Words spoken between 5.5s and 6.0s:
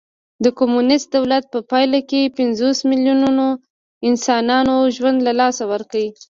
ورکړ